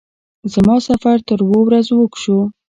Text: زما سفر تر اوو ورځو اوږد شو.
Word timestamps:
زما 0.53 0.77
سفر 0.87 1.17
تر 1.27 1.39
اوو 1.43 1.59
ورځو 1.65 1.93
اوږد 2.01 2.19
شو. 2.23 2.37